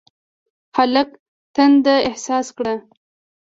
هلک 0.77 1.09
تنده 1.55 1.95
احساس 2.09 2.47
کړه. 2.57 2.75